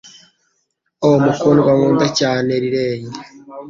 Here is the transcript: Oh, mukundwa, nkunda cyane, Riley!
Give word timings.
Oh, 1.05 1.15
mukundwa, 1.23 1.69
nkunda 1.77 2.07
cyane, 2.19 2.51
Riley! 2.61 3.01